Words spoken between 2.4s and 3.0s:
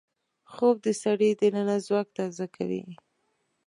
کوي